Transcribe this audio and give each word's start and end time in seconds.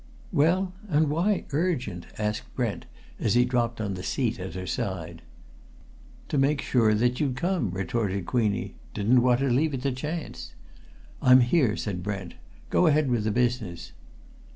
"Well, 0.31 0.73
and 0.89 1.11
why 1.11 1.45
'urgent'?" 1.53 2.07
asked 2.17 2.51
Brent 2.55 2.87
as 3.19 3.35
he 3.35 3.45
dropped 3.45 3.79
on 3.79 3.93
the 3.93 4.01
seat 4.01 4.39
at 4.39 4.55
her 4.55 4.65
side. 4.65 5.21
"To 6.29 6.39
make 6.39 6.59
sure 6.59 6.95
that 6.95 7.19
you'd 7.19 7.35
come," 7.35 7.69
retorted 7.69 8.25
Queenie. 8.25 8.73
"Didn't 8.95 9.21
want 9.21 9.41
to 9.41 9.49
leave 9.51 9.75
it 9.75 9.83
to 9.83 9.91
chance." 9.91 10.55
"I'm 11.21 11.41
here!" 11.41 11.75
said 11.77 12.01
Brent. 12.01 12.33
"Go 12.71 12.87
ahead 12.87 13.11
with 13.11 13.25
the 13.25 13.31
business." 13.31 13.91